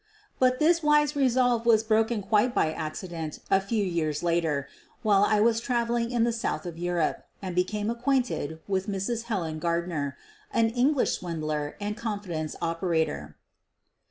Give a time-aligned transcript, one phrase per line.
[0.39, 4.67] But this wise resolve was broken quite by accident a few years later,
[5.03, 9.25] while I was traveling in the south of Europe and became acquainted with Mrs.
[9.25, 10.17] Helen Gardner,
[10.51, 13.35] an English swindler and confidence opera tor.